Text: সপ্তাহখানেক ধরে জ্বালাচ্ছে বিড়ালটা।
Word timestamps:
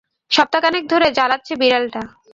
সপ্তাহখানেক 0.31 0.83
ধরে 0.87 1.07
জ্বালাচ্ছে 1.11 1.53
বিড়ালটা। 1.55 2.01